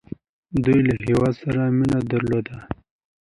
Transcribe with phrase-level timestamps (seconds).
[0.63, 2.57] دوی له هیواد سره مینه درلوده.